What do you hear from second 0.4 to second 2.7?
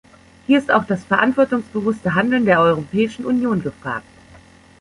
Hier ist auch das verantwortungsbewusste Handeln der